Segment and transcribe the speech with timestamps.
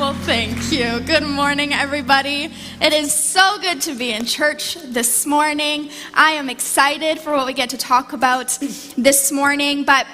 [0.00, 0.98] Well, thank you.
[1.00, 2.50] Good morning, everybody.
[2.80, 5.90] It is so good to be in church this morning.
[6.14, 8.48] I am excited for what we get to talk about
[8.96, 10.06] this morning, but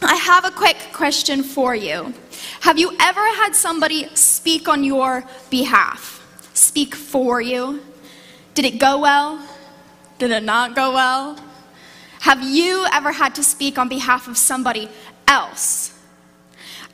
[0.00, 2.14] I have a quick question for you.
[2.60, 6.24] Have you ever had somebody speak on your behalf,
[6.54, 7.82] speak for you?
[8.54, 9.46] Did it go well?
[10.16, 11.38] Did it not go well?
[12.20, 14.88] Have you ever had to speak on behalf of somebody
[15.28, 15.95] else?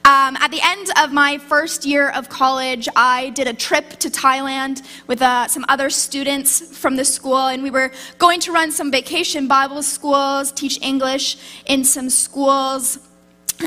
[0.04, 4.10] Um, at the end of my first year of college, I did a trip to
[4.10, 8.72] Thailand with uh, some other students from the school, and we were going to run
[8.72, 12.98] some vacation Bible schools, teach English in some schools,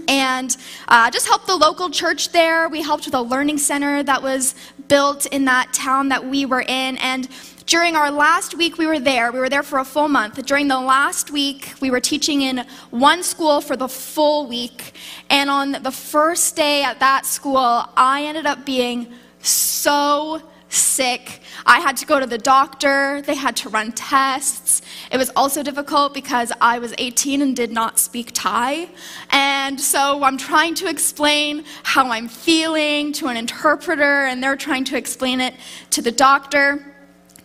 [0.09, 0.58] and
[0.89, 2.67] uh, just help the local church there.
[2.67, 4.55] We helped with a learning center that was
[4.89, 7.30] built in that town that we were in, and
[7.65, 10.43] during our last week we were there, we were there for a full month.
[10.45, 14.93] During the last week, we were teaching in one school for the full week.
[15.29, 21.41] And on the first day at that school, I ended up being so sick.
[21.65, 24.81] I had to go to the doctor, they had to run tests.
[25.11, 28.89] It was also difficult because I was 18 and did not speak Thai.
[29.31, 34.83] And so I'm trying to explain how I'm feeling to an interpreter, and they're trying
[34.85, 35.55] to explain it
[35.91, 36.94] to the doctor.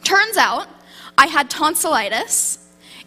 [0.02, 0.68] Turns out
[1.16, 2.58] I had tonsillitis.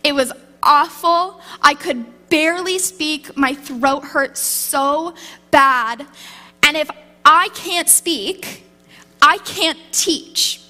[0.04, 1.42] It was awful.
[1.62, 3.36] I could barely speak.
[3.38, 5.14] My throat hurt so
[5.52, 6.06] bad.
[6.64, 6.90] And if
[7.26, 8.64] I can't speak,
[9.22, 10.62] I can't teach.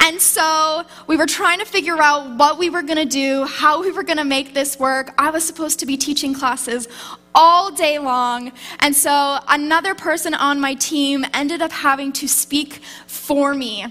[0.00, 3.80] And so we were trying to figure out what we were going to do, how
[3.80, 5.14] we were going to make this work.
[5.18, 6.86] I was supposed to be teaching classes
[7.34, 8.52] all day long.
[8.80, 13.86] And so another person on my team ended up having to speak for me.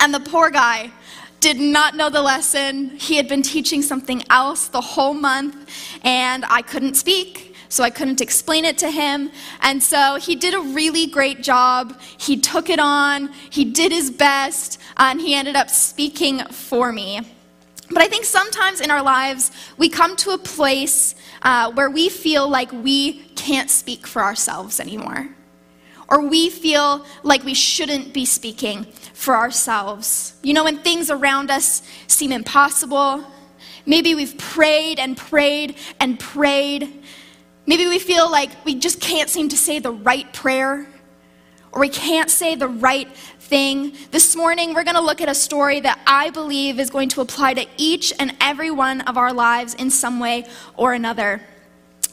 [0.00, 0.90] And the poor guy
[1.40, 2.90] did not know the lesson.
[2.90, 5.70] He had been teaching something else the whole month,
[6.02, 9.30] and I couldn't speak, so I couldn't explain it to him.
[9.60, 12.00] And so he did a really great job.
[12.00, 17.20] He took it on, he did his best, and he ended up speaking for me.
[17.90, 22.08] But I think sometimes in our lives, we come to a place uh, where we
[22.08, 25.28] feel like we can't speak for ourselves anymore
[26.08, 30.34] or we feel like we shouldn't be speaking for ourselves.
[30.42, 33.24] You know, when things around us seem impossible,
[33.84, 37.04] maybe we've prayed and prayed and prayed.
[37.66, 40.86] Maybe we feel like we just can't seem to say the right prayer
[41.72, 43.92] or we can't say the right thing.
[44.10, 47.20] This morning, we're going to look at a story that I believe is going to
[47.20, 51.42] apply to each and every one of our lives in some way or another.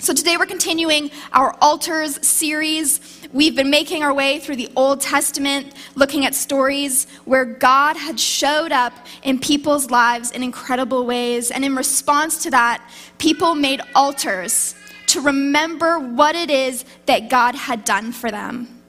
[0.06, 3.28] So, today we're continuing our altars series.
[3.34, 8.20] We've been making our way through the Old Testament, looking at stories where God had
[8.20, 8.94] showed up
[9.24, 11.50] in people's lives in incredible ways.
[11.50, 14.76] And in response to that, people made altars
[15.08, 18.84] to remember what it is that God had done for them,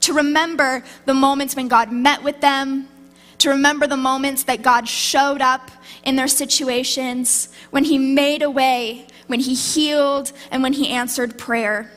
[0.00, 2.88] to remember the moments when God met with them,
[3.38, 5.70] to remember the moments that God showed up
[6.02, 11.38] in their situations, when He made a way when he healed, and when he answered
[11.38, 11.90] prayer.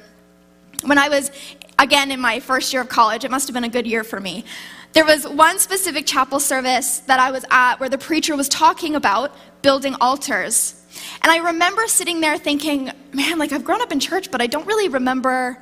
[0.83, 1.31] When I was,
[1.77, 4.19] again, in my first year of college, it must have been a good year for
[4.19, 4.45] me.
[4.93, 8.95] There was one specific chapel service that I was at where the preacher was talking
[8.95, 9.31] about
[9.61, 10.83] building altars.
[11.21, 14.47] And I remember sitting there thinking, man, like I've grown up in church, but I
[14.47, 15.61] don't really remember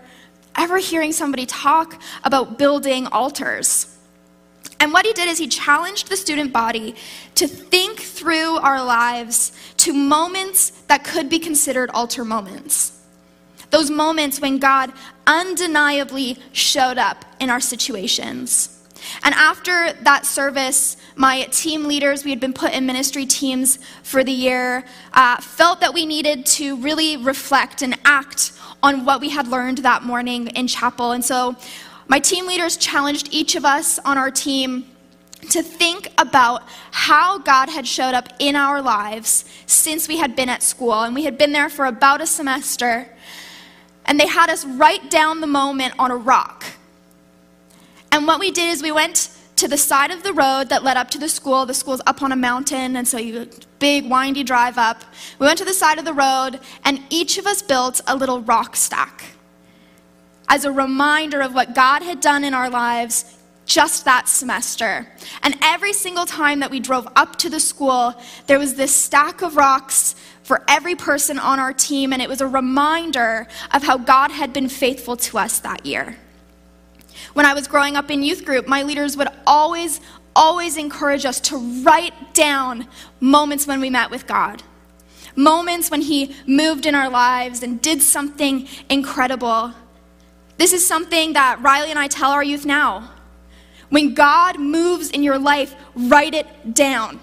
[0.56, 3.97] ever hearing somebody talk about building altars.
[4.80, 6.96] And what he did is he challenged the student body
[7.36, 12.94] to think through our lives to moments that could be considered altar moments.
[13.70, 14.94] Those moments when God
[15.26, 18.74] undeniably showed up in our situations.
[19.24, 24.24] And after that service, my team leaders, we had been put in ministry teams for
[24.24, 29.30] the year, uh, felt that we needed to really reflect and act on what we
[29.30, 31.12] had learned that morning in chapel.
[31.12, 31.56] And so
[32.08, 34.86] my team leaders challenged each of us on our team
[35.50, 40.50] to think about how God had showed up in our lives since we had been
[40.50, 41.04] at school.
[41.04, 43.08] And we had been there for about a semester.
[44.06, 46.66] And they had us write down the moment on a rock.
[48.12, 50.98] And what we did is we went to the side of the road that led
[50.98, 51.66] up to the school.
[51.66, 53.50] The school's up on a mountain, and so you
[53.80, 55.04] big windy drive up.
[55.40, 58.42] We went to the side of the road, and each of us built a little
[58.42, 59.37] rock stack
[60.48, 65.08] as a reminder of what God had done in our lives just that semester.
[65.44, 68.16] And every single time that we drove up to the school,
[68.48, 72.40] there was this stack of rocks for every person on our team, and it was
[72.40, 76.18] a reminder of how God had been faithful to us that year.
[77.34, 80.00] When I was growing up in youth group, my leaders would always,
[80.34, 82.88] always encourage us to write down
[83.20, 84.64] moments when we met with God.
[85.36, 89.74] Moments when He moved in our lives and did something incredible.
[90.58, 93.12] This is something that Riley and I tell our youth now.
[93.90, 97.20] When God moves in your life, write it down.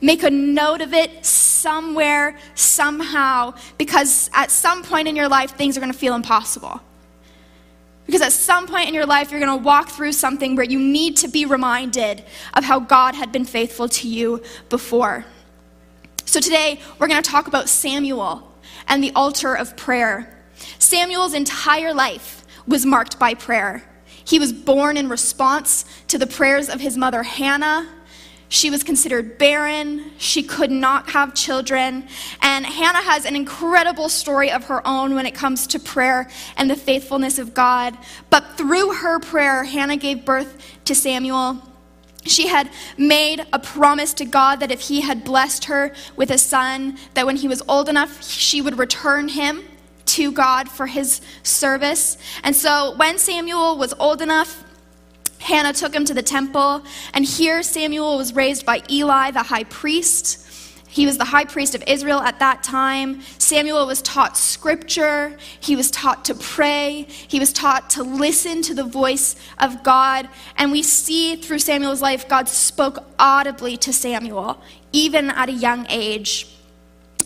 [0.00, 5.76] Make a note of it somewhere, somehow, because at some point in your life, things
[5.76, 6.80] are going to feel impossible.
[8.04, 10.78] Because at some point in your life, you're going to walk through something where you
[10.78, 12.24] need to be reminded
[12.54, 15.24] of how God had been faithful to you before.
[16.24, 18.52] So today, we're going to talk about Samuel
[18.86, 20.36] and the altar of prayer.
[20.78, 23.84] Samuel's entire life was marked by prayer.
[24.24, 27.88] He was born in response to the prayers of his mother Hannah.
[28.48, 30.12] She was considered barren.
[30.18, 32.08] She could not have children.
[32.42, 36.70] And Hannah has an incredible story of her own when it comes to prayer and
[36.70, 37.96] the faithfulness of God.
[38.30, 41.60] But through her prayer, Hannah gave birth to Samuel.
[42.24, 46.38] She had made a promise to God that if he had blessed her with a
[46.38, 49.64] son, that when he was old enough, she would return him
[50.16, 52.16] to God for his service.
[52.42, 54.64] And so when Samuel was old enough,
[55.38, 56.82] Hannah took him to the temple,
[57.12, 60.42] and here Samuel was raised by Eli, the high priest.
[60.88, 63.20] He was the high priest of Israel at that time.
[63.36, 65.36] Samuel was taught scripture.
[65.60, 67.02] He was taught to pray.
[67.28, 70.30] He was taught to listen to the voice of God.
[70.56, 74.62] And we see through Samuel's life, God spoke audibly to Samuel,
[74.92, 76.55] even at a young age.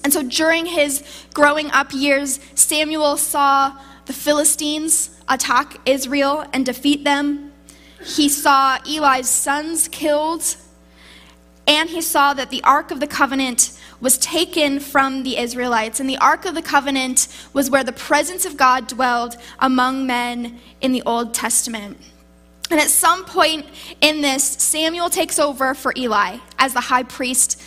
[0.03, 1.05] And so during his
[1.35, 7.53] growing up years, Samuel saw the Philistines attack Israel and defeat them.
[8.05, 10.57] He saw Eli's sons killed,
[11.67, 16.01] and he saw that the Ark of the Covenant was taken from the Israelites.
[16.01, 20.59] And the Ark of the Covenant was where the presence of God dwelled among men
[20.81, 21.99] in the Old Testament.
[22.71, 23.67] And at some point
[24.01, 27.61] in this, Samuel takes over for Eli as the high priest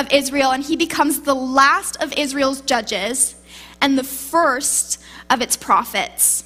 [0.00, 3.36] of Israel, and he becomes the last of Israel's judges
[3.80, 6.44] and the first of its prophets.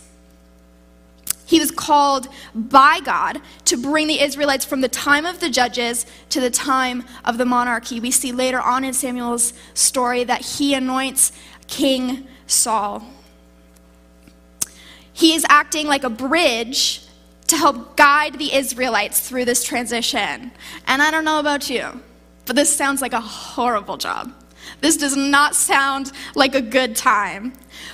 [1.47, 6.05] He was called by God to bring the Israelites from the time of the judges
[6.31, 8.01] to the time of the monarchy.
[8.01, 11.33] We see later on in Samuel's story that he anoints
[11.69, 13.05] King Saul.
[15.12, 17.03] He is acting like a bridge
[17.47, 20.51] to help guide the Israelites through this transition.
[20.89, 22.01] And I don't know about you,
[22.46, 24.32] but this sounds like a horrible job.
[24.81, 27.52] This does not sound like a good time.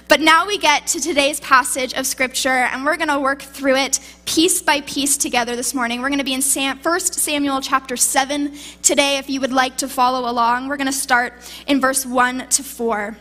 [0.09, 3.77] But now we get to today's passage of Scripture, and we're going to work through
[3.77, 6.01] it piece by piece together this morning.
[6.01, 9.77] We're going to be in Sam, 1 Samuel chapter 7 today, if you would like
[9.79, 10.69] to follow along.
[10.69, 11.35] We're going to start
[11.67, 13.17] in verse 1 to 4.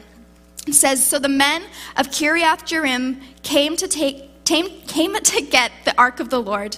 [0.67, 1.63] It says, So the men
[1.97, 6.77] of Kiriath Jearim came to, take, came, came to get the ark of the Lord.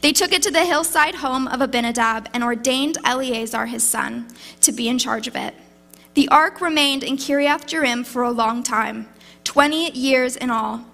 [0.00, 4.28] They took it to the hillside home of Abinadab and ordained Eleazar his son
[4.60, 5.54] to be in charge of it.
[6.14, 9.08] The ark remained in Kiriath Jearim for a long time,
[9.44, 10.84] 20 years in all.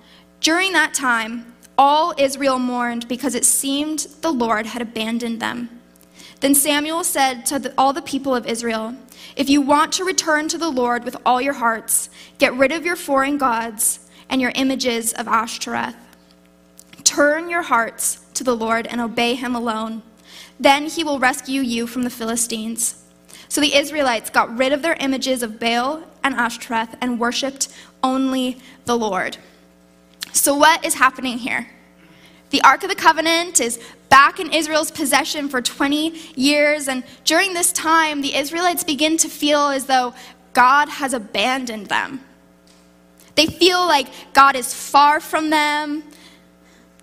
[0.40, 5.80] During that time, all Israel mourned because it seemed the Lord had abandoned them.
[6.40, 8.94] Then Samuel said to the, all the people of Israel,
[9.34, 12.84] If you want to return to the Lord with all your hearts, get rid of
[12.84, 15.96] your foreign gods and your images of Ashtoreth.
[17.14, 20.02] Turn your hearts to the Lord and obey him alone.
[20.58, 23.04] Then he will rescue you from the Philistines.
[23.48, 27.68] So the Israelites got rid of their images of Baal and Ashtoreth and worshiped
[28.02, 29.36] only the Lord.
[30.32, 31.70] So, what is happening here?
[32.50, 33.78] The Ark of the Covenant is
[34.08, 39.28] back in Israel's possession for 20 years, and during this time, the Israelites begin to
[39.28, 40.14] feel as though
[40.52, 42.24] God has abandoned them.
[43.36, 46.02] They feel like God is far from them,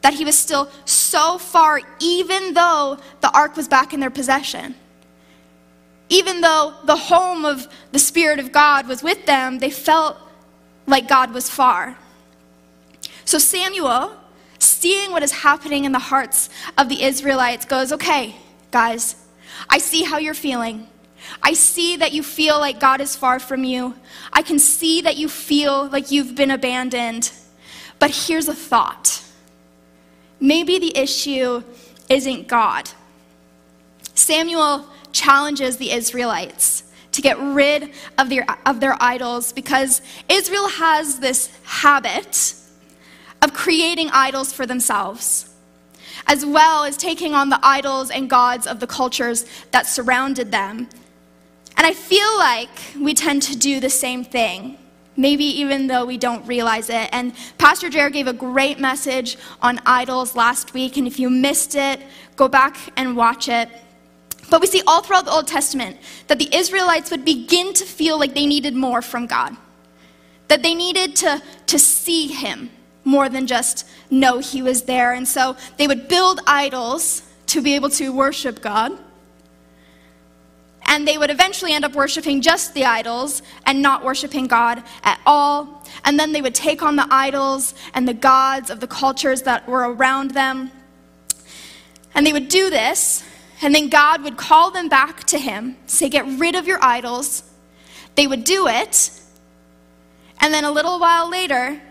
[0.01, 4.75] that he was still so far, even though the ark was back in their possession.
[6.10, 10.17] Even though the home of the Spirit of God was with them, they felt
[10.88, 11.98] like God was far.
[13.25, 14.17] So Samuel,
[14.60, 18.36] seeing what is happening in the hearts of the Israelites, goes, Okay,
[18.72, 19.15] guys,
[19.70, 20.88] I see how you're feeling.
[21.41, 23.96] I see that you feel like God is far from you.
[24.34, 27.31] I can see that you feel like you've been abandoned.
[28.00, 29.24] But here's a thought
[30.41, 31.63] maybe the issue
[32.10, 32.89] isn't God.
[34.15, 36.83] Samuel challenges the Israelites
[37.13, 42.55] to get rid of their, of their idols because Israel has this habit
[43.41, 45.50] of creating idols for themselves,
[46.27, 50.88] as well as taking on the idols and gods of the cultures that surrounded them.
[51.77, 52.69] And I feel like
[53.00, 54.77] we tend to do the same thing
[55.22, 57.08] maybe even though we don't realize it.
[57.12, 61.75] And Pastor Jared gave a great message on idols last week, and if you missed
[61.75, 62.01] it,
[62.36, 63.70] go back and watch it.
[64.50, 65.98] But we see all throughout the Old Testament
[66.28, 69.56] that the Israelites would begin to feel like they needed more from God,
[70.48, 72.70] that they needed to, to see Him
[73.06, 75.13] more than just know He was there.
[75.13, 78.98] And so they would build idols to be able to worship God.
[80.91, 85.21] And they would eventually end up worshiping just the idols and not worshiping God at
[85.25, 85.88] all.
[86.03, 89.65] And then they would take on the idols and the gods of the cultures that
[89.69, 90.69] were around them.
[92.13, 93.24] And they would do this,
[93.62, 97.43] and then God would call them back to Him, say, Get rid of your idols.
[98.15, 99.12] They would do it,
[100.41, 101.81] and then a little while later,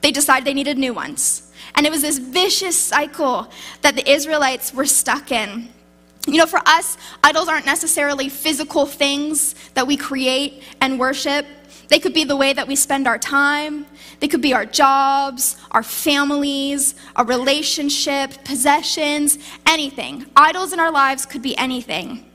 [0.00, 1.52] they decided they needed new ones.
[1.76, 3.48] And it was this vicious cycle
[3.82, 5.68] that the Israelites were stuck in.
[6.26, 11.46] You know, for us, idols aren't necessarily physical things that we create and worship.
[11.88, 13.86] They could be the way that we spend our time.
[14.20, 20.26] They could be our jobs, our families, our relationship, possessions, anything.
[20.36, 22.30] Idols in our lives could be anything.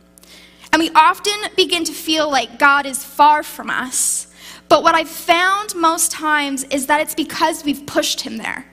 [0.74, 4.28] And we often begin to feel like God is far from us.
[4.68, 8.66] But what I've found most times is that it's because we've pushed him there.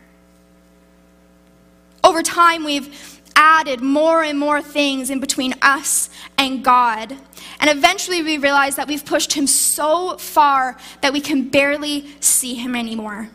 [2.03, 7.17] Over time, we've added more and more things in between us and God.
[7.61, 12.55] And eventually, we realize that we've pushed him so far that we can barely see
[12.55, 13.29] him anymore.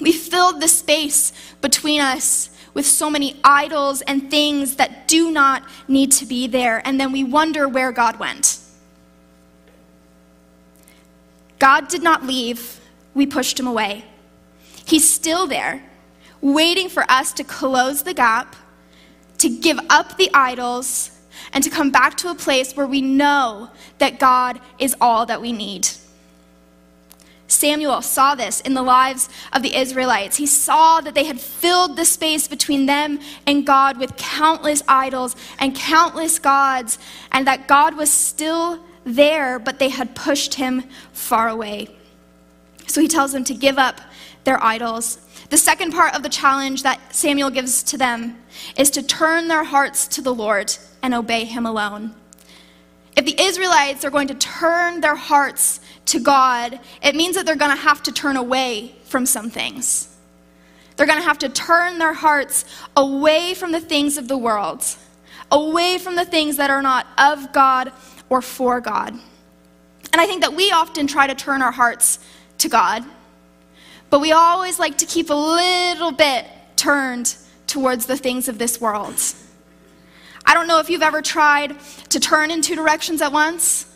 [0.00, 5.62] We filled the space between us with so many idols and things that do not
[5.88, 8.58] need to be there, and then we wonder where God went.
[11.58, 12.80] God did not leave,
[13.14, 14.04] we pushed him away.
[14.84, 15.82] He's still there,
[16.42, 18.54] waiting for us to close the gap,
[19.38, 21.10] to give up the idols,
[21.52, 25.40] and to come back to a place where we know that God is all that
[25.40, 25.88] we need.
[27.48, 30.36] Samuel saw this in the lives of the Israelites.
[30.36, 35.36] He saw that they had filled the space between them and God with countless idols
[35.58, 36.98] and countless gods,
[37.30, 41.88] and that God was still there, but they had pushed him far away.
[42.88, 44.00] So he tells them to give up
[44.44, 45.18] their idols.
[45.48, 48.38] The second part of the challenge that Samuel gives to them
[48.76, 52.14] is to turn their hearts to the Lord and obey him alone.
[53.16, 57.56] If the Israelites are going to turn their hearts to God, it means that they're
[57.56, 60.14] going to have to turn away from some things.
[60.96, 62.64] They're going to have to turn their hearts
[62.96, 64.84] away from the things of the world,
[65.50, 67.92] away from the things that are not of God
[68.28, 69.14] or for God.
[70.12, 72.18] And I think that we often try to turn our hearts
[72.58, 73.04] to God,
[74.10, 76.46] but we always like to keep a little bit
[76.76, 77.36] turned
[77.66, 79.20] towards the things of this world.
[80.44, 81.76] I don't know if you've ever tried
[82.10, 83.86] to turn in two directions at once.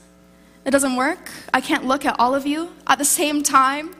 [0.64, 1.30] It doesn't work.
[1.54, 3.94] I can't look at all of you at the same time.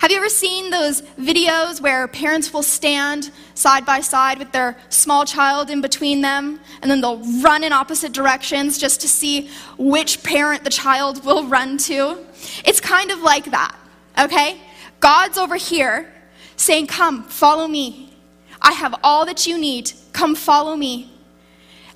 [0.00, 4.76] Have you ever seen those videos where parents will stand side by side with their
[4.90, 9.50] small child in between them, and then they'll run in opposite directions just to see
[9.76, 12.24] which parent the child will run to?
[12.64, 13.74] It's kind of like that,
[14.20, 14.60] okay?
[15.00, 16.12] God's over here
[16.56, 18.12] saying, Come, follow me.
[18.60, 19.92] I have all that you need.
[20.12, 21.12] Come, follow me.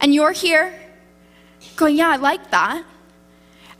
[0.00, 0.72] And you're here
[1.76, 2.84] going, Yeah, I like that.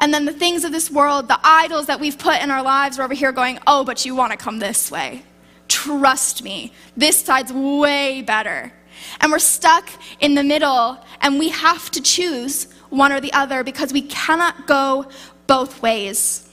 [0.02, 2.98] And then the things of this world, the idols that we've put in our lives,
[2.98, 5.22] are over here going, oh, but you want to come this way.
[5.68, 8.72] Trust me, this side's way better.
[9.20, 9.88] And we're stuck
[10.18, 14.66] in the middle, and we have to choose one or the other because we cannot
[14.66, 15.06] go
[15.46, 16.48] both ways.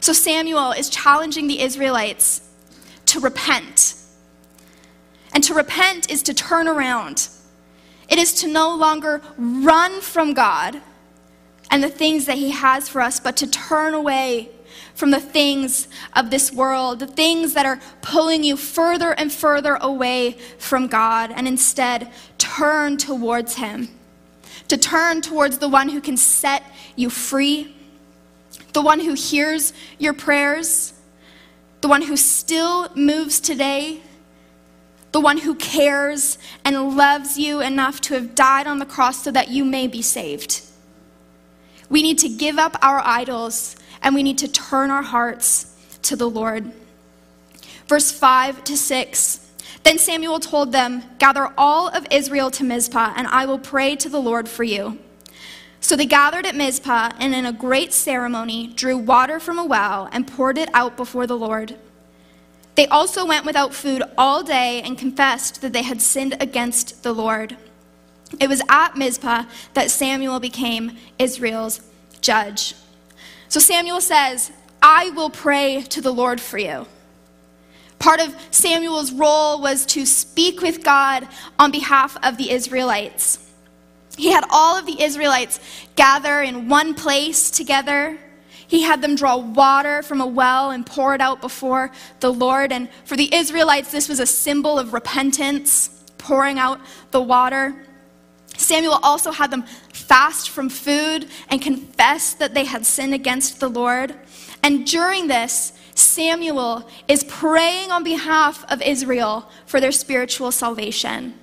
[0.00, 2.48] So Samuel is challenging the Israelites
[3.06, 3.94] to repent.
[5.32, 7.28] And to repent is to turn around.
[8.08, 10.80] It is to no longer run from God,
[11.70, 14.48] and the things that He has for us, but to turn away
[14.94, 19.78] from the things of this world, the things that are pulling you further and further
[19.80, 23.88] away from God, and instead turn towards Him.
[24.66, 26.64] To turn towards the one who can set
[26.96, 27.76] you free,
[28.72, 30.92] the one who hears your prayers,
[31.80, 34.00] the one who still moves today,
[35.12, 39.30] the one who cares and loves you enough to have died on the cross so
[39.30, 40.62] that you may be saved.
[41.88, 46.16] We need to give up our idols and we need to turn our hearts to
[46.16, 46.70] the Lord.
[47.88, 49.46] Verse 5 to 6.
[49.82, 54.08] Then Samuel told them, Gather all of Israel to Mizpah, and I will pray to
[54.08, 54.98] the Lord for you.
[55.80, 60.08] So they gathered at Mizpah, and in a great ceremony drew water from a well
[60.12, 61.76] and poured it out before the Lord.
[62.74, 67.12] They also went without food all day and confessed that they had sinned against the
[67.12, 67.56] Lord.
[68.38, 69.44] It was at Mizpah
[69.74, 71.80] that Samuel became Israel's
[72.20, 72.74] judge.
[73.48, 76.86] So Samuel says, I will pray to the Lord for you.
[77.98, 83.49] Part of Samuel's role was to speak with God on behalf of the Israelites.
[84.20, 85.60] He had all of the Israelites
[85.96, 88.18] gather in one place together.
[88.66, 92.70] He had them draw water from a well and pour it out before the Lord.
[92.70, 96.80] And for the Israelites, this was a symbol of repentance pouring out
[97.12, 97.74] the water.
[98.58, 99.62] Samuel also had them
[99.94, 104.14] fast from food and confess that they had sinned against the Lord.
[104.62, 111.34] And during this, Samuel is praying on behalf of Israel for their spiritual salvation.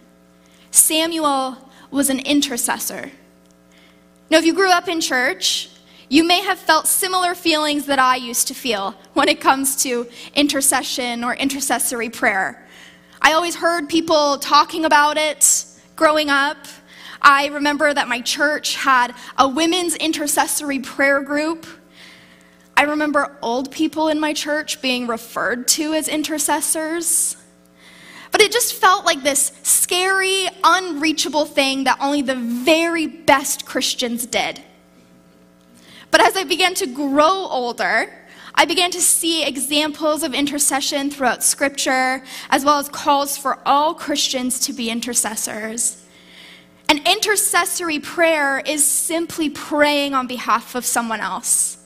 [0.69, 3.11] Samuel was an intercessor.
[4.29, 5.69] Now, if you grew up in church,
[6.09, 10.07] you may have felt similar feelings that I used to feel when it comes to
[10.35, 12.65] intercession or intercessory prayer.
[13.21, 15.65] I always heard people talking about it
[15.95, 16.57] growing up.
[17.21, 21.65] I remember that my church had a women's intercessory prayer group.
[22.77, 27.35] I remember old people in my church being referred to as intercessors.
[28.37, 34.27] But it just felt like this scary, unreachable thing that only the very best Christians
[34.27, 34.61] did.
[36.11, 38.13] But as I began to grow older,
[38.53, 43.95] I began to see examples of intercession throughout Scripture, as well as calls for all
[43.95, 46.05] Christians to be intercessors.
[46.89, 51.76] An intercessory prayer is simply praying on behalf of someone else.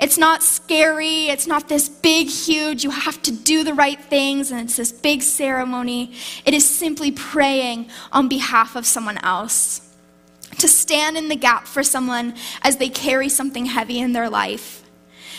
[0.00, 1.26] It's not scary.
[1.26, 4.92] It's not this big, huge, you have to do the right things, and it's this
[4.92, 6.14] big ceremony.
[6.44, 9.80] It is simply praying on behalf of someone else.
[10.58, 14.82] To stand in the gap for someone as they carry something heavy in their life.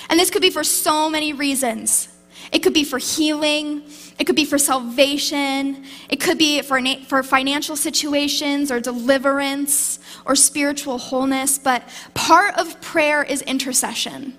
[0.09, 2.09] And this could be for so many reasons.
[2.51, 3.83] It could be for healing,
[4.17, 10.35] it could be for salvation, it could be for, for financial situations or deliverance or
[10.35, 11.83] spiritual wholeness, but
[12.15, 14.33] part of prayer is intercession.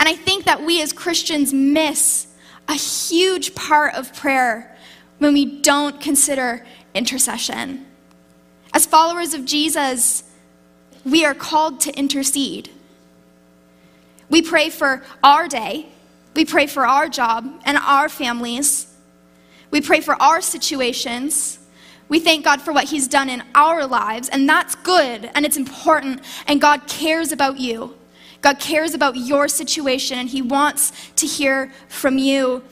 [0.00, 2.26] And I think that we as Christians miss
[2.66, 4.74] a huge part of prayer
[5.18, 6.64] when we don't consider
[6.94, 7.84] intercession.
[8.72, 10.24] As followers of Jesus,
[11.04, 12.70] we are called to intercede.
[14.30, 15.88] We pray for our day,
[16.34, 18.86] we pray for our job and our families,
[19.70, 21.58] we pray for our situations.
[22.08, 25.56] We thank God for what He's done in our lives, and that's good and it's
[25.58, 27.99] important, and God cares about you.
[28.40, 32.62] God cares about your situation, and He wants to hear from you.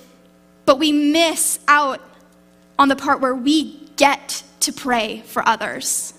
[0.64, 2.00] But we miss out
[2.78, 6.14] on the part where we get to pray for others.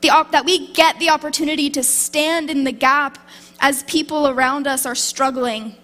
[0.00, 3.18] The op- that we get the opportunity to stand in the gap
[3.60, 5.76] as people around us are struggling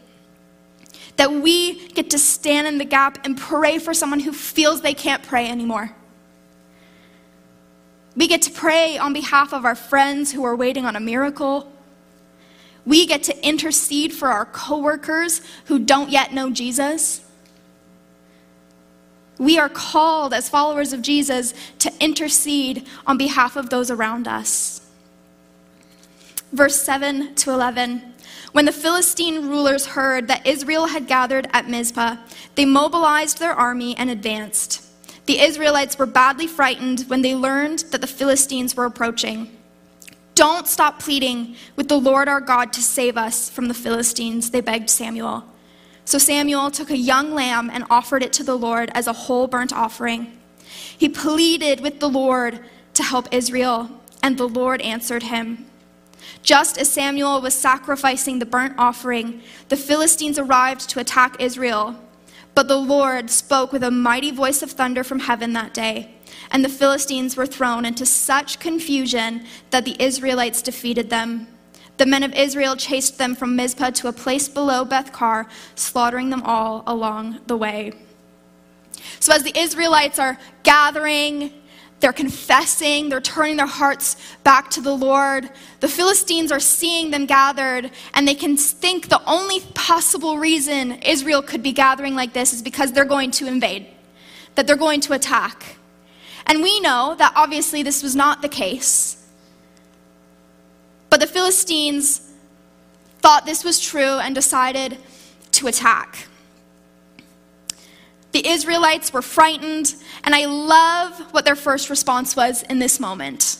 [1.16, 4.94] that we get to stand in the gap and pray for someone who feels they
[4.94, 5.90] can't pray anymore.
[8.16, 11.70] We get to pray on behalf of our friends who are waiting on a miracle.
[12.86, 17.20] We get to intercede for our coworkers who don't yet know Jesus.
[19.38, 24.80] We are called as followers of Jesus to intercede on behalf of those around us.
[26.52, 28.14] Verse 7 to 11.
[28.52, 32.16] When the Philistine rulers heard that Israel had gathered at Mizpah,
[32.54, 34.82] they mobilized their army and advanced.
[35.26, 39.55] The Israelites were badly frightened when they learned that the Philistines were approaching.
[40.36, 44.60] Don't stop pleading with the Lord our God to save us from the Philistines, they
[44.60, 45.44] begged Samuel.
[46.04, 49.46] So Samuel took a young lamb and offered it to the Lord as a whole
[49.46, 50.38] burnt offering.
[50.98, 52.60] He pleaded with the Lord
[52.92, 53.90] to help Israel,
[54.22, 55.64] and the Lord answered him.
[56.42, 61.96] Just as Samuel was sacrificing the burnt offering, the Philistines arrived to attack Israel.
[62.54, 66.14] But the Lord spoke with a mighty voice of thunder from heaven that day,
[66.50, 71.48] and the Philistines were thrown into such confusion that the Israelites defeated them.
[71.96, 76.42] The men of Israel chased them from Mizpah to a place below Beth-car, slaughtering them
[76.42, 77.92] all along the way.
[79.20, 81.52] So as the Israelites are gathering
[82.00, 85.48] they're confessing, they're turning their hearts back to the Lord.
[85.80, 91.42] The Philistines are seeing them gathered, and they can think the only possible reason Israel
[91.42, 93.86] could be gathering like this is because they're going to invade,
[94.56, 95.75] that they're going to attack.
[96.46, 99.24] And we know that obviously this was not the case.
[101.10, 102.32] But the Philistines
[103.18, 104.98] thought this was true and decided
[105.52, 106.28] to attack.
[108.32, 113.58] The Israelites were frightened, and I love what their first response was in this moment.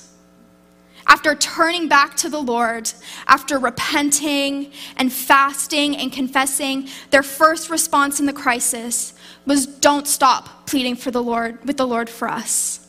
[1.07, 2.93] After turning back to the Lord,
[3.27, 9.15] after repenting and fasting and confessing, their first response in the crisis
[9.47, 12.87] was don't stop pleading for the Lord with the Lord for us.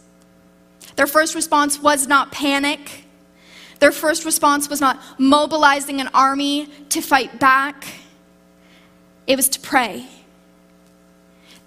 [0.96, 3.06] Their first response was not panic.
[3.80, 7.86] Their first response was not mobilizing an army to fight back.
[9.28, 10.08] It was to pray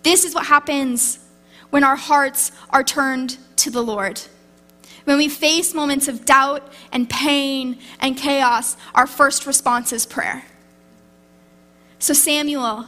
[0.02, 1.18] this is what happens
[1.70, 4.20] when our hearts are turned to the Lord.
[5.04, 10.44] When we face moments of doubt and pain and chaos, our first response is prayer.
[11.98, 12.86] So Samuel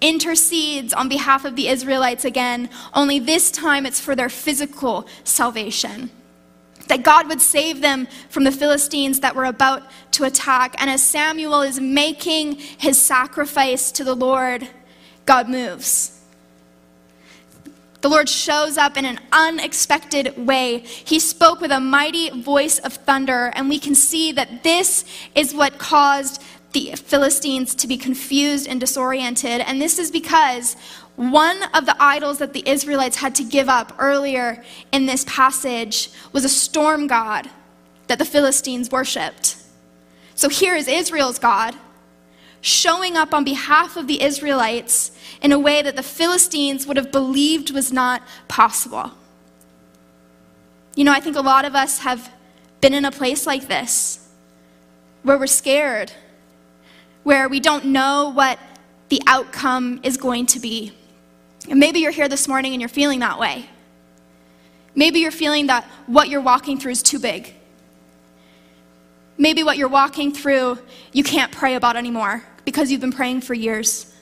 [0.00, 6.10] intercedes on behalf of the Israelites again, only this time it's for their physical salvation.
[6.88, 9.82] That God would save them from the Philistines that were about
[10.12, 10.76] to attack.
[10.78, 14.68] And as Samuel is making his sacrifice to the Lord,
[15.24, 16.12] God moves.
[18.02, 20.78] The Lord shows up in an unexpected way.
[20.78, 25.04] He spoke with a mighty voice of thunder, and we can see that this
[25.34, 26.40] is what caused
[26.76, 29.62] the Philistines to be confused and disoriented.
[29.62, 30.76] And this is because
[31.16, 34.62] one of the idols that the Israelites had to give up earlier
[34.92, 37.48] in this passage was a storm god
[38.08, 39.56] that the Philistines worshiped.
[40.34, 41.74] So here is Israel's God
[42.60, 47.10] showing up on behalf of the Israelites in a way that the Philistines would have
[47.10, 49.12] believed was not possible.
[50.94, 52.30] You know, I think a lot of us have
[52.82, 54.28] been in a place like this
[55.22, 56.12] where we're scared
[57.26, 58.56] where we don't know what
[59.08, 60.92] the outcome is going to be.
[61.68, 63.68] And maybe you're here this morning and you're feeling that way.
[64.94, 67.52] Maybe you're feeling that what you're walking through is too big.
[69.36, 70.78] Maybe what you're walking through
[71.12, 74.14] you can't pray about anymore because you've been praying for years.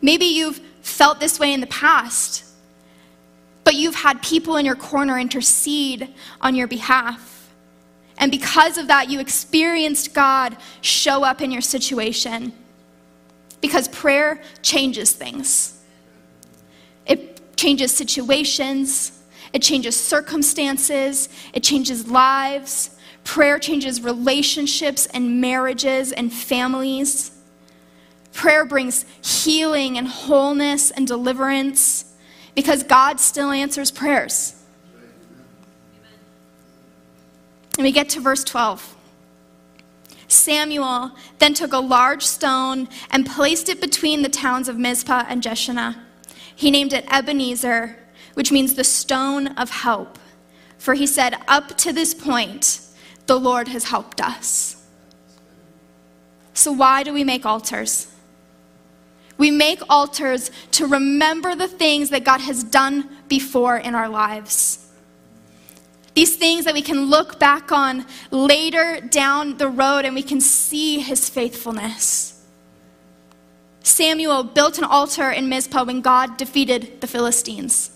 [0.00, 2.42] Maybe you've felt this way in the past,
[3.62, 7.31] but you've had people in your corner intercede on your behalf.
[8.18, 12.52] And because of that, you experienced God show up in your situation.
[13.60, 15.80] Because prayer changes things,
[17.06, 19.22] it changes situations,
[19.52, 22.90] it changes circumstances, it changes lives.
[23.24, 27.30] Prayer changes relationships and marriages and families.
[28.32, 32.12] Prayer brings healing and wholeness and deliverance
[32.56, 34.61] because God still answers prayers.
[37.78, 38.96] And we get to verse 12.
[40.28, 45.42] Samuel then took a large stone and placed it between the towns of Mizpah and
[45.42, 45.96] Jeshanah.
[46.54, 47.96] He named it Ebenezer,
[48.34, 50.18] which means the stone of help.
[50.78, 52.80] For he said, Up to this point,
[53.26, 54.84] the Lord has helped us.
[56.54, 58.08] So, why do we make altars?
[59.38, 64.86] We make altars to remember the things that God has done before in our lives.
[66.14, 70.40] These things that we can look back on later down the road and we can
[70.40, 72.44] see his faithfulness.
[73.82, 77.90] Samuel built an altar in Mizpah when God defeated the Philistines.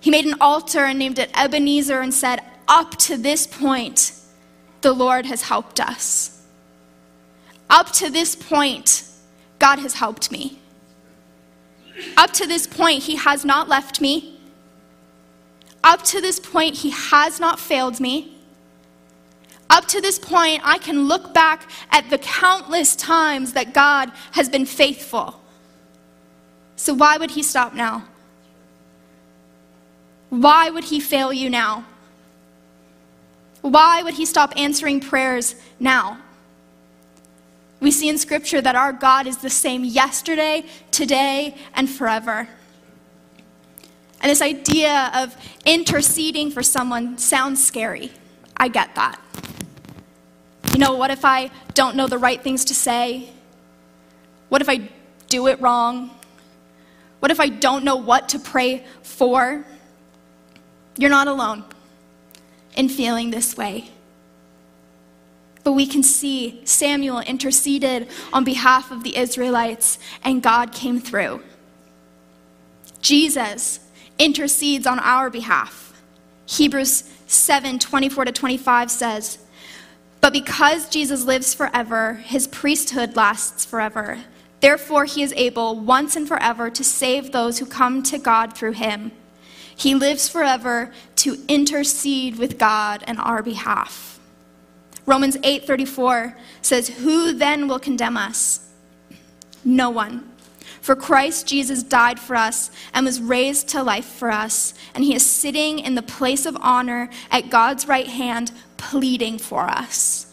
[0.00, 4.12] He made an altar and named it Ebenezer and said, Up to this point,
[4.82, 6.42] the Lord has helped us.
[7.70, 9.04] Up to this point,
[9.58, 10.58] God has helped me.
[12.16, 14.33] Up to this point, He has not left me.
[15.84, 18.34] Up to this point, He has not failed me.
[19.68, 24.48] Up to this point, I can look back at the countless times that God has
[24.48, 25.40] been faithful.
[26.76, 28.04] So, why would He stop now?
[30.30, 31.84] Why would He fail you now?
[33.60, 36.18] Why would He stop answering prayers now?
[37.80, 42.48] We see in Scripture that our God is the same yesterday, today, and forever.
[44.24, 48.10] And this idea of interceding for someone sounds scary.
[48.56, 49.20] I get that.
[50.72, 53.28] You know, what if I don't know the right things to say?
[54.48, 54.88] What if I
[55.28, 56.10] do it wrong?
[57.20, 59.66] What if I don't know what to pray for?
[60.96, 61.62] You're not alone
[62.76, 63.90] in feeling this way.
[65.64, 71.42] But we can see Samuel interceded on behalf of the Israelites, and God came through.
[73.02, 73.80] Jesus
[74.18, 76.02] intercedes on our behalf.
[76.46, 79.38] Hebrews 7 24 to 25 says,
[80.20, 84.18] But because Jesus lives forever, his priesthood lasts forever.
[84.60, 88.72] Therefore, he is able once and forever to save those who come to God through
[88.72, 89.12] him.
[89.76, 94.18] He lives forever to intercede with God on our behalf.
[95.06, 98.60] Romans 8:34 says, "Who then will condemn us?
[99.64, 100.30] No one.
[100.84, 105.14] For Christ Jesus died for us and was raised to life for us, and he
[105.14, 110.26] is sitting in the place of honor at God's right hand, pleading for us.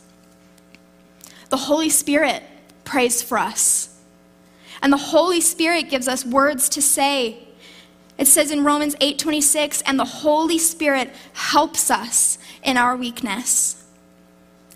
[1.47, 2.43] The Holy Spirit
[2.83, 3.97] prays for us.
[4.81, 7.47] And the Holy Spirit gives us words to say.
[8.17, 13.85] It says in Romans 8:26, and the Holy Spirit helps us in our weakness.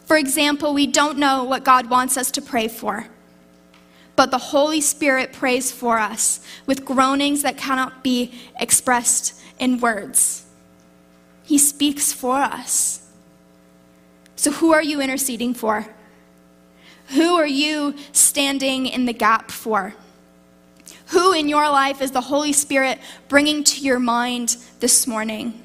[0.05, 3.09] For example, we don't know what God wants us to pray for
[4.15, 10.45] but the Holy Spirit prays for us with groanings that cannot be expressed in words.
[11.43, 13.07] He speaks for us.
[14.35, 15.87] So, who are you interceding for?
[17.09, 19.93] Who are you standing in the gap for?
[21.07, 25.61] Who in your life is the Holy Spirit bringing to your mind this morning?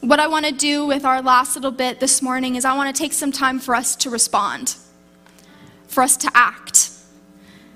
[0.00, 2.94] What I want to do with our last little bit this morning is I want
[2.94, 4.76] to take some time for us to respond,
[5.94, 6.90] for us to act,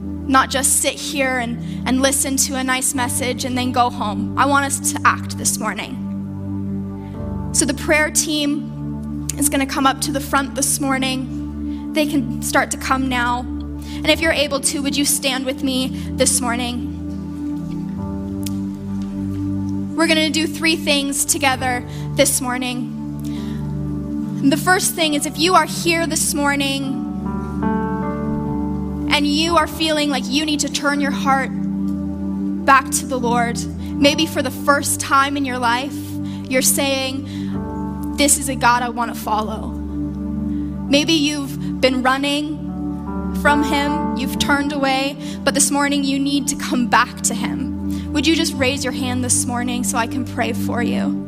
[0.00, 4.36] not just sit here and, and listen to a nice message and then go home.
[4.36, 6.04] I want us to act this morning.
[7.54, 11.92] So the prayer team is going to come up to the front this morning.
[11.92, 13.40] They can start to come now.
[13.40, 16.96] And if you're able to, would you stand with me this morning?
[19.96, 22.96] We're going to do three things together this morning.
[24.50, 27.07] The first thing is if you are here this morning
[29.18, 31.50] and you are feeling like you need to turn your heart
[32.64, 35.92] back to the Lord, maybe for the first time in your life,
[36.48, 39.70] you're saying, This is a God I want to follow.
[39.70, 46.54] Maybe you've been running from Him, you've turned away, but this morning you need to
[46.54, 48.12] come back to Him.
[48.12, 51.27] Would you just raise your hand this morning so I can pray for you?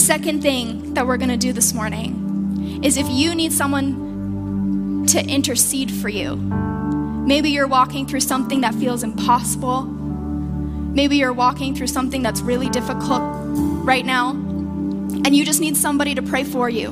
[0.00, 5.04] The second thing that we're going to do this morning is if you need someone
[5.08, 9.82] to intercede for you, maybe you're walking through something that feels impossible.
[9.82, 13.20] Maybe you're walking through something that's really difficult
[13.84, 16.88] right now, and you just need somebody to pray for you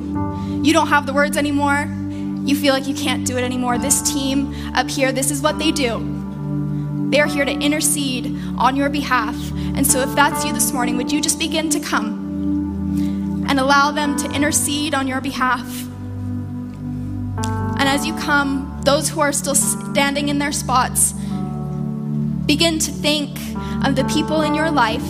[0.63, 1.89] you don't have the words anymore,
[2.45, 3.79] you feel like you can't do it anymore.
[3.79, 7.09] This team up here, this is what they do.
[7.09, 9.35] They are here to intercede on your behalf.
[9.75, 12.28] And so, if that's you this morning, would you just begin to come
[13.49, 15.67] and allow them to intercede on your behalf?
[17.77, 21.13] And as you come, those who are still standing in their spots,
[22.45, 23.37] begin to think
[23.85, 25.01] of the people in your life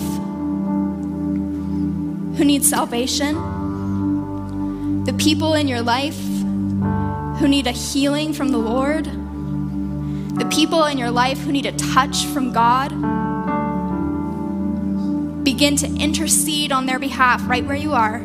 [2.38, 3.60] who need salvation
[5.10, 6.20] the people in your life
[7.40, 11.72] who need a healing from the Lord, the people in your life who need a
[11.72, 12.92] touch from God.
[15.50, 18.20] Begin to intercede on their behalf right where you are.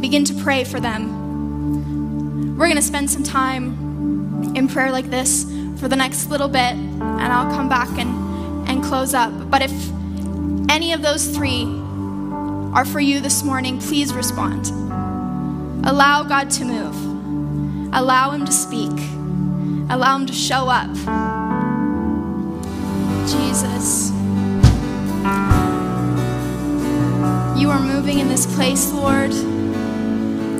[0.00, 2.56] Begin to pray for them.
[2.56, 5.42] We're going to spend some time in prayer like this
[5.80, 9.32] for the next little bit, and I'll come back and, and close up.
[9.50, 9.72] But if
[10.70, 11.64] any of those three
[12.72, 14.68] are for you this morning, please respond.
[15.84, 16.94] Allow God to move,
[17.92, 18.96] allow Him to speak,
[19.90, 20.94] allow Him to show up.
[23.26, 24.12] Jesus.
[27.56, 29.30] You are moving in this place, Lord.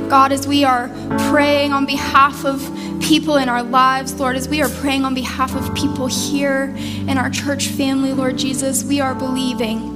[0.09, 0.89] God, as we are
[1.31, 2.61] praying on behalf of
[3.01, 7.19] people in our lives, Lord, as we are praying on behalf of people here in
[7.19, 9.95] our church family, Lord Jesus, we are believing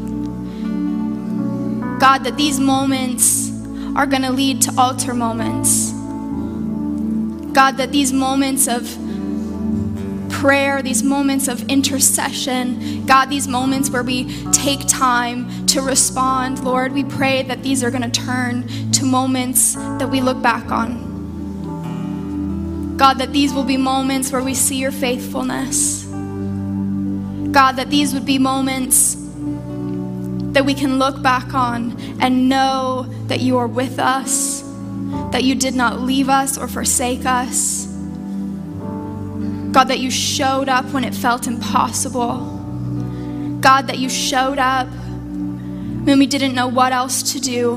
[1.98, 3.50] God, that these moments
[3.96, 5.90] are going to lead to altar moments.
[7.52, 8.86] God, that these moments of
[10.40, 16.92] prayer, these moments of intercession, God, these moments where we take time to respond, Lord,
[16.92, 21.08] we pray that these are going to turn to moments that we look back on.
[22.96, 26.04] God, that these will be moments where we see your faithfulness.
[26.04, 29.16] God, that these would be moments
[30.52, 34.62] that we can look back on and know that you are with us,
[35.32, 37.87] that you did not leave us or forsake us.
[39.72, 42.38] God, that you showed up when it felt impossible.
[43.60, 47.76] God, that you showed up when we didn't know what else to do.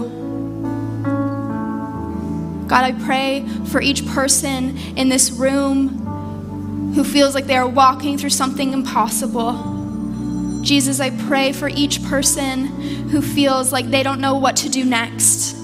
[2.67, 8.17] God, I pray for each person in this room who feels like they are walking
[8.17, 10.61] through something impossible.
[10.61, 12.67] Jesus, I pray for each person
[13.09, 15.60] who feels like they don't know what to do next.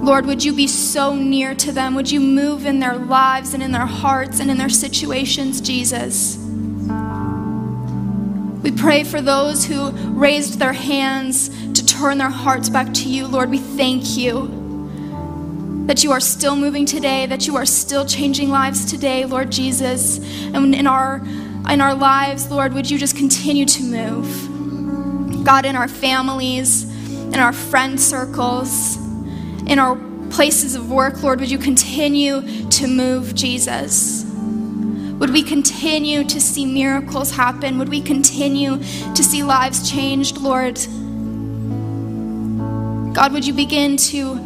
[0.00, 1.94] Lord, would you be so near to them?
[1.94, 6.36] Would you move in their lives and in their hearts and in their situations, Jesus?
[8.62, 13.26] We pray for those who raised their hands to turn their hearts back to you.
[13.26, 14.54] Lord, we thank you
[15.86, 20.18] that you are still moving today, that you are still changing lives today, Lord Jesus.
[20.52, 21.22] And in our
[21.70, 25.44] in our lives, Lord, would you just continue to move?
[25.44, 28.96] God, in our families, in our friend circles,
[29.68, 29.96] in our
[30.30, 34.24] places of work, Lord, would you continue to move, Jesus?
[34.24, 37.78] Would we continue to see miracles happen?
[37.78, 40.76] Would we continue to see lives changed, Lord?
[43.14, 44.36] God, would you begin to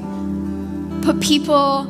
[1.02, 1.86] put people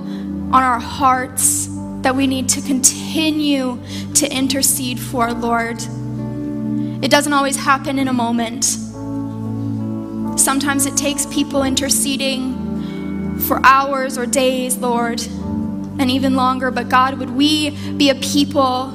[0.53, 1.69] on our hearts
[2.03, 3.79] that we need to continue
[4.15, 5.81] to intercede for, Lord.
[7.03, 8.65] It doesn't always happen in a moment.
[10.39, 12.62] Sometimes it takes people interceding
[13.47, 16.71] for hours or days, Lord, and even longer.
[16.71, 18.87] But God, would we be a people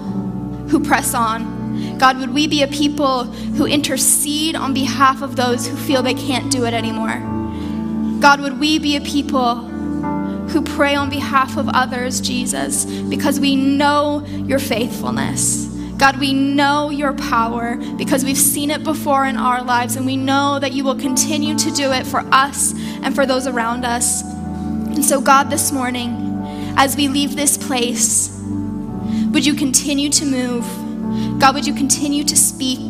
[0.70, 1.98] who press on?
[1.98, 6.14] God, would we be a people who intercede on behalf of those who feel they
[6.14, 7.22] can't do it anymore?
[8.20, 9.68] God, would we be a people
[10.50, 15.66] who pray on behalf of others, Jesus, because we know your faithfulness.
[15.98, 20.16] God, we know your power because we've seen it before in our lives, and we
[20.16, 24.24] know that you will continue to do it for us and for those around us.
[24.98, 26.44] And so, God, this morning,
[26.76, 28.36] as we leave this place,
[29.32, 30.64] would you continue to move?
[31.40, 32.90] God, would you continue to speak?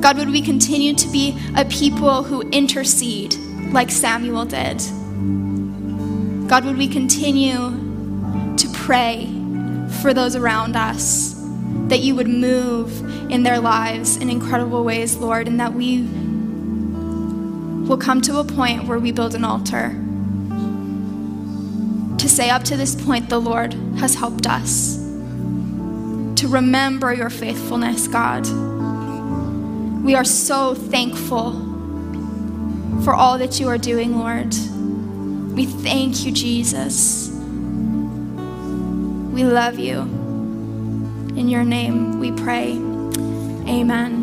[0.00, 3.34] God, would we continue to be a people who intercede
[3.72, 4.78] like Samuel did?
[6.48, 9.26] God, would we continue to pray
[10.00, 11.34] for those around us,
[11.88, 16.08] that you would move in their lives in incredible ways, Lord, and that we
[17.90, 19.88] will come to a point where we build an altar
[22.18, 24.96] to say, up to this point, the Lord has helped us.
[26.36, 28.46] To remember your faithfulness, God.
[30.04, 31.50] We are so thankful
[33.02, 34.54] for all that you are doing, Lord.
[35.56, 37.28] We thank you, Jesus.
[39.32, 40.02] We love you.
[41.34, 42.70] In your name we pray.
[43.66, 44.19] Amen.